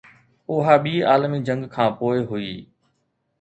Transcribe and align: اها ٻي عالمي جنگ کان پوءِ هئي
اها 0.53 0.75
ٻي 0.83 0.93
عالمي 1.09 1.39
جنگ 1.47 1.61
کان 1.73 1.89
پوءِ 1.97 2.17
هئي 2.29 2.53